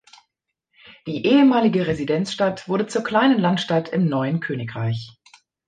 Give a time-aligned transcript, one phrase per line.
[1.05, 5.15] Die ehemalige Residenzstadt wurde zur kleinen Landstadt im neuen Königreich.